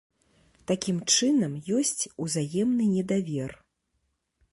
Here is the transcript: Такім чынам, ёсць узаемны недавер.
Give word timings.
Такім 0.69 0.97
чынам, 1.15 1.53
ёсць 1.79 2.09
узаемны 2.25 2.85
недавер. 2.95 3.51